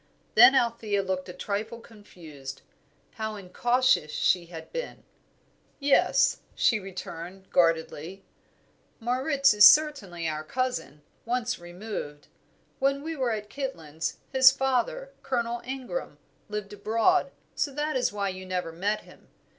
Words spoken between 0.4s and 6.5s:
Althea looked a trifle confused. How incautious she had been! "Yes,"